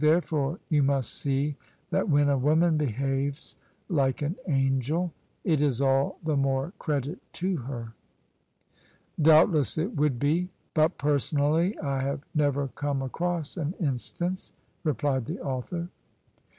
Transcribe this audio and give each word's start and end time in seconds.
Therefore 0.03 0.57
you 0.67 0.81
must 0.81 1.13
see 1.13 1.55
that 1.91 2.09
when 2.09 2.27
a 2.27 2.35
woman 2.39 2.75
behaves 2.75 3.55
like 3.87 4.23
an 4.23 4.35
angel 4.47 5.13
it 5.43 5.61
is 5.61 5.79
all 5.79 6.17
the 6.23 6.35
more 6.35 6.73
credit 6.79 7.19
to 7.33 7.57
her."" 7.57 7.93
Doubtless 9.21 9.77
it 9.77 9.95
would 9.95 10.17
be: 10.17 10.49
but 10.73 10.97
personally 10.97 11.77
I 11.81 11.99
have 12.01 12.21
never 12.33 12.69
come 12.69 13.03
across 13.03 13.57
an 13.57 13.75
instance," 13.79 14.53
replied 14.83 15.25
the 15.27 15.39
author. 15.39 15.89